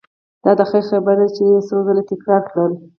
[0.43, 2.65] دا د خیر خبره یې څو ځل تکرار کړه.